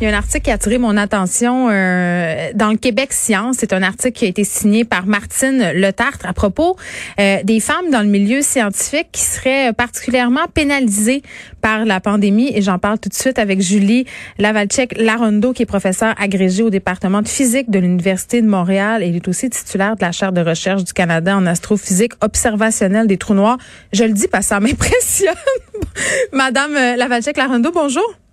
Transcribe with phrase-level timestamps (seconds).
[0.00, 3.56] Il y a un article qui a attiré mon attention euh, dans le Québec Science.
[3.60, 6.76] C'est un article qui a été signé par Martine Letartre à propos
[7.20, 11.22] euh, des femmes dans le milieu scientifique qui seraient particulièrement pénalisées
[11.60, 12.50] par la pandémie.
[12.56, 14.04] Et j'en parle tout de suite avec Julie
[14.40, 19.00] Lavalchek-Larondo, qui est professeure agrégée au département de physique de l'Université de Montréal.
[19.04, 23.16] Elle est aussi titulaire de la chaire de recherche du Canada en astrophysique observationnelle des
[23.16, 23.58] trous noirs.
[23.92, 25.34] Je le dis parce que ça m'impressionne.
[26.32, 28.23] Madame euh, Lavalchek-Larondo, bonjour.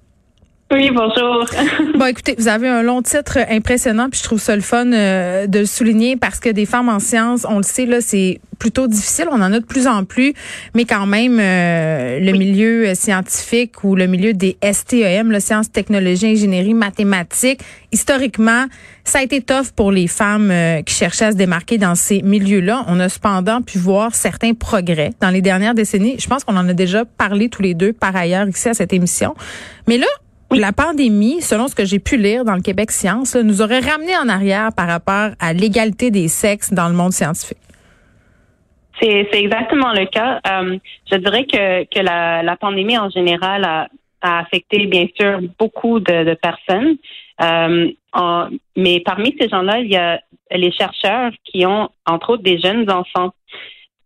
[0.72, 1.46] Oui, bonjour.
[1.98, 5.46] bon, écoutez, vous avez un long titre impressionnant, puis je trouve ça le fun euh,
[5.46, 8.88] de le souligner parce que des femmes en sciences, on le sait, là, c'est plutôt
[8.88, 9.26] difficile.
[9.32, 10.34] On en a de plus en plus,
[10.74, 16.28] mais quand même, euh, le milieu scientifique ou le milieu des STEM, le sciences, technologies,
[16.28, 17.60] ingénierie, mathématiques,
[17.92, 18.66] historiquement,
[19.04, 22.22] ça a été tough pour les femmes euh, qui cherchaient à se démarquer dans ces
[22.22, 22.86] milieux-là.
[22.88, 26.16] On a cependant pu voir certains progrès dans les dernières décennies.
[26.18, 28.94] Je pense qu'on en a déjà parlé tous les deux par ailleurs ici à cette
[28.94, 29.36] émission.
[29.88, 30.08] Mais là,
[30.52, 34.16] la pandémie, selon ce que j'ai pu lire dans le Québec Science, nous aurait ramené
[34.18, 37.58] en arrière par rapport à l'égalité des sexes dans le monde scientifique.
[39.02, 40.40] C'est exactement le cas.
[40.48, 40.78] Euh,
[41.12, 43.88] je dirais que, que la, la, pandémie en général a,
[44.22, 46.98] a, affecté bien sûr beaucoup de, de personnes.
[47.42, 50.22] Euh, en, mais parmi ces gens-là, il y a
[50.52, 53.32] les chercheurs qui ont, entre autres, des jeunes enfants.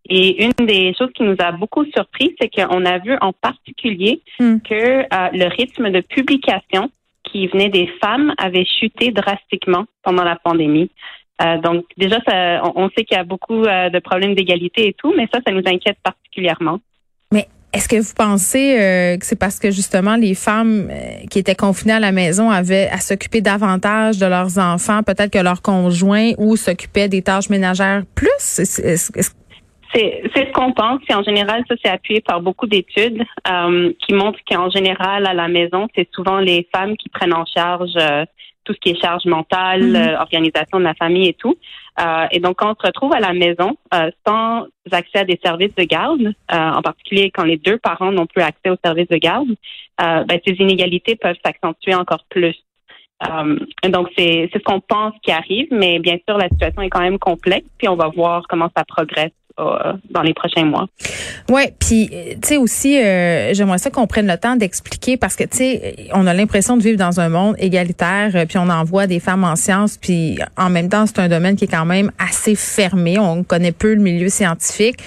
[0.08, 4.20] Et une des choses qui nous a beaucoup surpris, c'est qu'on a vu en particulier
[4.38, 4.58] hmm.
[4.58, 6.90] que euh, le rythme de publication
[7.24, 10.90] qui venait des femmes avait chuté drastiquement pendant la pandémie.
[11.42, 14.92] Euh, donc déjà, ça, on, sait qu'il y a beaucoup euh, de problèmes d'égalité et
[14.92, 16.78] tout, mais ça, ça nous inquiète particulièrement.
[17.32, 20.88] Mais est-ce que vous pensez que c'est parce que justement les femmes
[21.28, 25.42] qui étaient confinées à la maison avaient à s'occuper davantage de leurs enfants, peut-être que
[25.42, 28.60] leurs conjoints, ou s'occupaient des tâches ménagères plus?
[28.60, 29.30] Est-ce,
[29.96, 31.00] c'est ce qu'on pense.
[31.08, 35.34] Et en général, ça c'est appuyé par beaucoup d'études euh, qui montrent qu'en général, à
[35.34, 38.24] la maison, c'est souvent les femmes qui prennent en charge euh,
[38.64, 40.14] tout ce qui est charge mentale, mm-hmm.
[40.14, 41.56] euh, organisation de la famille et tout.
[42.32, 43.76] et donc, quand on se retrouve à la maison
[44.26, 48.42] sans accès à des services de garde, en particulier quand les deux parents n'ont plus
[48.42, 49.48] accès aux services de garde,
[49.98, 52.56] ben, ces inégalités peuvent s'accentuer encore plus.
[53.88, 57.20] donc, c'est ce qu'on pense qui arrive, mais bien sûr, la situation est quand même
[57.20, 60.86] complexe, puis on va voir comment ça progresse euh, dans les prochains mois.
[61.48, 65.44] Ouais, puis tu sais aussi, euh, j'aimerais ça qu'on prenne le temps d'expliquer parce que
[65.44, 69.06] tu sais, on a l'impression de vivre dans un monde égalitaire, euh, puis on envoie
[69.06, 72.10] des femmes en sciences, puis en même temps c'est un domaine qui est quand même
[72.18, 73.18] assez fermé.
[73.18, 74.98] On connaît peu le milieu scientifique.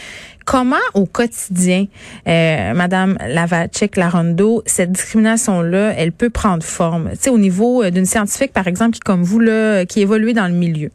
[0.46, 1.86] Comment au quotidien,
[2.28, 8.06] euh, Madame Lavacek Larondo, cette discrimination-là, elle peut prendre forme, tu sais, au niveau d'une
[8.06, 10.90] scientifique par exemple qui comme vous là, qui évolue dans le milieu.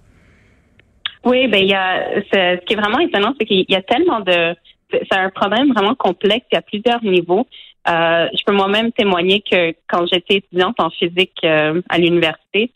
[1.24, 4.20] Oui, ben il y a ce, qui est vraiment étonnant, c'est qu'il y a tellement
[4.20, 4.54] de
[4.90, 6.46] c'est un problème vraiment complexe.
[6.52, 7.46] Il y a plusieurs niveaux.
[7.88, 12.70] Euh, je peux moi-même témoigner que quand j'étais étudiante en physique euh, à l'université,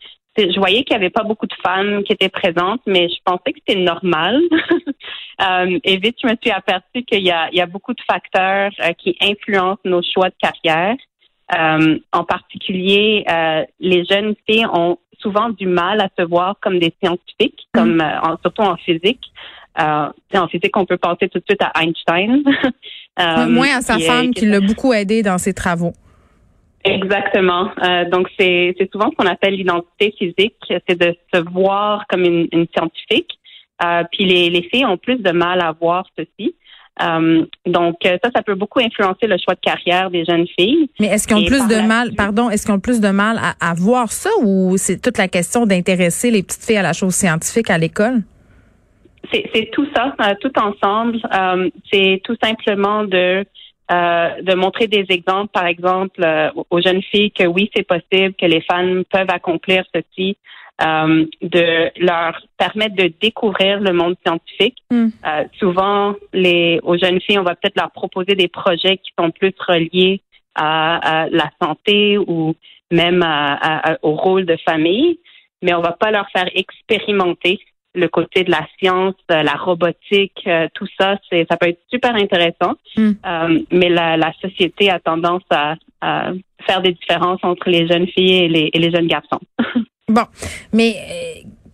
[0.47, 3.51] je voyais qu'il n'y avait pas beaucoup de femmes qui étaient présentes, mais je pensais
[3.51, 4.41] que c'était normal.
[5.41, 8.01] euh, et vite, je me suis aperçue qu'il y a, il y a beaucoup de
[8.09, 10.95] facteurs euh, qui influencent nos choix de carrière.
[11.57, 13.25] Euh, en particulier,
[13.79, 18.01] les jeunes filles ont souvent du mal à se voir comme des scientifiques, comme mm.
[18.01, 19.21] euh, surtout en physique.
[19.79, 22.43] Euh, en physique, on peut penser tout de suite à Einstein.
[23.19, 25.93] euh, Moins à sa femme qui l'a beaucoup aidé dans ses travaux.
[26.83, 27.69] Exactement.
[27.83, 30.55] Euh, donc, c'est souvent ce qu'on appelle l'identité physique,
[30.87, 33.31] c'est de se voir comme une, une scientifique.
[34.11, 36.53] Puis les, les filles ont plus de mal à voir ceci.
[37.01, 40.89] Euh, donc ça, ça peut beaucoup influencer le choix de carrière des jeunes filles.
[40.99, 43.71] Mais est-ce qu'ils ont plus de mal, pardon, est-ce qu'ils ont plus de mal à,
[43.71, 47.13] à voir ça ou c'est toute la question d'intéresser les petites filles à la chose
[47.13, 48.23] scientifique à l'école?
[49.31, 51.19] C'est tout ça, euh, tout ensemble.
[51.33, 53.45] Euh, c'est tout simplement de
[53.89, 56.21] de montrer des exemples, par exemple,
[56.69, 60.37] aux jeunes filles que oui, c'est possible, que les femmes peuvent accomplir ceci,
[60.81, 64.77] euh, de leur permettre de découvrir le monde scientifique.
[64.89, 65.09] Hmm.
[65.25, 69.29] Euh, souvent, les, aux jeunes filles, on va peut-être leur proposer des projets qui sont
[69.29, 70.21] plus reliés
[70.55, 72.55] à, la santé ou
[72.91, 73.25] même
[74.01, 75.19] au rôle de famille,
[75.61, 77.59] mais on va pas leur faire expérimenter
[77.95, 82.75] le côté de la science, la robotique, tout ça, c'est ça peut être super intéressant.
[82.95, 83.13] Hmm.
[83.71, 86.31] mais la, la, société a tendance à, à,
[86.65, 89.39] faire des différences entre les jeunes filles et les, et les jeunes garçons.
[90.07, 90.23] bon,
[90.71, 90.95] mais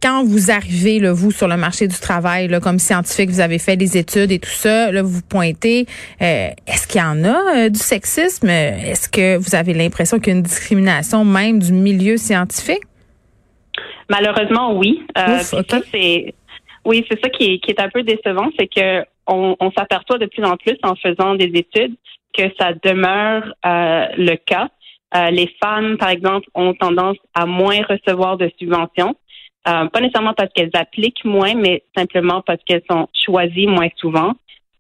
[0.06, 3.58] quand vous arrivez, là, vous, sur le marché du travail, là, comme scientifique, vous avez
[3.58, 5.88] fait des études et tout ça, là, vous pointez,
[6.22, 8.48] euh, est-ce qu'il y en a euh, du sexisme?
[8.48, 12.84] Est-ce que vous avez l'impression qu'il y a une discrimination même du milieu scientifique?
[14.10, 15.04] Malheureusement, oui.
[15.18, 16.36] Euh, c'est,
[16.86, 20.20] oui, c'est ça qui est, qui est un peu décevant, c'est que on, on s'aperçoit
[20.20, 21.96] de plus en plus en faisant des études
[22.38, 24.70] que ça demeure le cas.
[25.32, 29.16] les femmes, par exemple, ont tendance à moins recevoir de subventions.
[29.68, 34.34] Euh, pas nécessairement parce qu'elles appliquent moins, mais simplement parce qu'elles sont choisies moins souvent.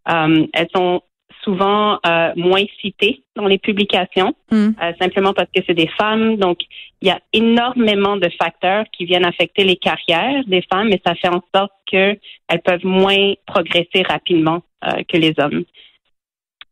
[0.10, 1.02] Euh, elles sont
[1.46, 4.72] souvent euh, moins citées dans les publications, hmm.
[5.00, 6.36] simplement parce que c'est des femmes.
[6.36, 6.60] Donc,
[7.02, 11.16] il y a énormément de facteurs qui viennent affecter les carrières des femmes, et ça
[11.16, 12.20] fait en sorte qu'elles
[12.66, 15.64] peuvent moins progresser rapidement que les hommes.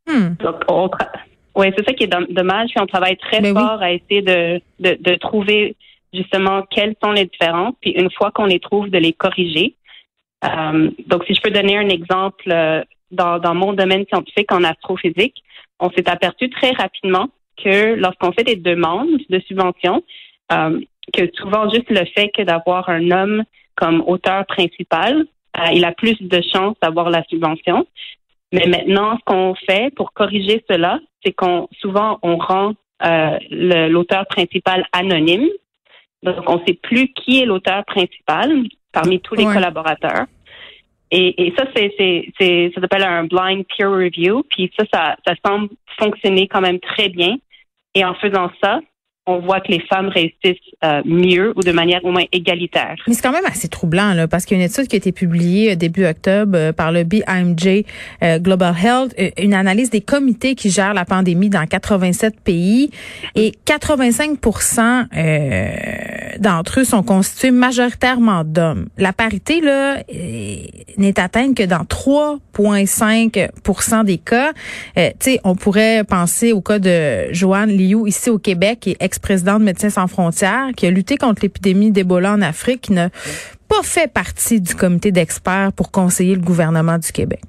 [0.08, 0.36] Hmm.
[0.44, 0.64] Donc,
[1.56, 2.70] oui, c'est ça qui est dommage.
[2.72, 5.76] Puis on travaille très ben fort à essayer de, de, de trouver
[6.14, 9.76] justement quelles sont les différences, puis une fois qu'on les trouve, de les corriger.
[10.46, 14.64] Euh, donc, si je peux donner un exemple, euh, dans, dans mon domaine scientifique en
[14.64, 15.44] astrophysique,
[15.80, 17.30] on s'est aperçu très rapidement
[17.64, 20.04] que lorsqu'on fait des demandes de subventions,
[20.52, 20.80] euh,
[21.14, 23.44] que souvent juste le fait que d'avoir un homme
[23.76, 25.26] comme auteur principal,
[25.58, 27.86] euh, il a plus de chances d'avoir la subvention.
[28.52, 32.74] Mais maintenant, ce qu'on fait pour corriger cela, c'est qu'on souvent on rend
[33.04, 33.38] euh,
[33.90, 35.50] l'auteur principal anonyme
[36.24, 40.26] donc, on ne sait plus qui est l'auteur principal parmi tous les collaborateurs.
[41.16, 41.94] Et, et ça, c'est,
[42.40, 44.44] c'est, ça s'appelle un blind peer review.
[44.50, 45.70] Puis ça, ça, ça semble
[46.00, 47.36] fonctionner quand même très bien.
[47.94, 48.80] Et en faisant ça,
[49.26, 52.96] on voit que les femmes réussissent euh, mieux ou de manière au moins égalitaire.
[53.08, 54.98] Mais c'est quand même assez troublant là, parce qu'il y a une étude qui a
[54.98, 57.86] été publiée euh, début octobre euh, par le BIMJ
[58.40, 62.90] Global Health, une analyse des comités qui gèrent la pandémie dans 87 pays
[63.36, 64.40] et 85
[66.40, 68.88] d'entre eux sont constitués majoritairement d'hommes.
[68.98, 70.04] La parité là
[70.98, 74.54] n'est atteinte que dans 3,5% des cas.
[74.96, 78.98] tu sais, on pourrait penser au cas de Joanne Liu ici au Québec qui est
[79.00, 83.10] ex-président de Médecins sans frontières, qui a lutté contre l'épidémie d'Ebola en Afrique, qui n'a
[83.68, 87.42] pas fait partie du comité d'experts pour conseiller le gouvernement du Québec.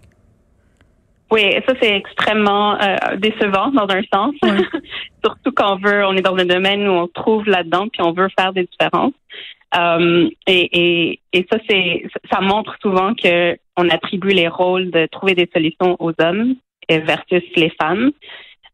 [1.35, 4.37] Oui, ça c'est extrêmement euh, décevant dans un sens,
[5.25, 8.13] surtout quand on veut, on est dans un domaine où on trouve là-dedans puis on
[8.13, 9.15] veut faire des différences.
[9.77, 15.35] Euh, et, et, ça c'est, ça montre souvent que on attribue les rôles de trouver
[15.35, 16.55] des solutions aux hommes
[16.89, 18.13] versus les femmes.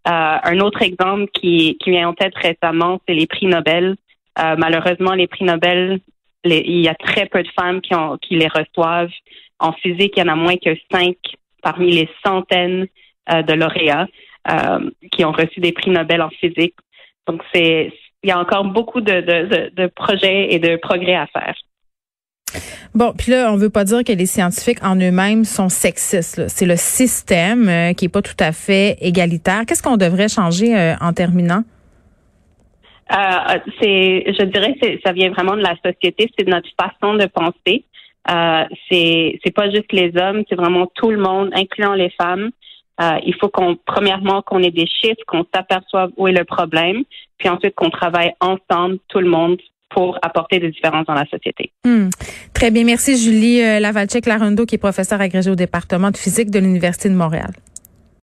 [0.06, 3.96] Euh, un autre exemple qui, qui vient en tête récemment, c'est les prix Nobel.
[4.36, 6.00] Malheureusement, les prix Nobel,
[6.44, 9.12] il y a très peu de femmes qui, ont, qui les reçoivent.
[9.58, 11.16] En physique, il y en a moins que cinq
[11.62, 12.86] parmi les centaines
[13.32, 14.06] euh, de lauréats
[15.12, 16.74] qui ont reçu des prix Nobel en physique.
[17.26, 17.92] Donc, c'est
[18.22, 21.54] il y a encore beaucoup de, de, de projets et de progrès à faire.
[22.94, 26.48] Bon, puis là, on veut pas dire que les scientifiques en eux-mêmes sont sexistes.
[26.48, 29.62] C'est le système euh, qui est pas tout à fait égalitaire.
[29.66, 31.62] Qu'est-ce qu'on devrait changer euh, en terminant?
[33.12, 37.14] Euh, c'est, je dirais, que ça vient vraiment de la société, c'est de notre façon
[37.14, 37.84] de penser.
[38.28, 42.50] Euh, c'est, c'est pas juste les hommes, c'est vraiment tout le monde, incluant les femmes.
[43.24, 47.04] il faut qu'on, premièrement, qu'on ait des chiffres, qu'on s'aperçoive où est le problème,
[47.38, 49.58] puis ensuite qu'on travaille ensemble, tout le monde,
[49.90, 51.72] pour apporter des différences dans la société.
[51.84, 52.08] Hmm.
[52.54, 52.84] Très bien.
[52.84, 57.14] Merci, Julie euh, Lavalchek-Larundo, qui est professeure agrégée au département de physique de l'Université de
[57.14, 57.50] Montréal.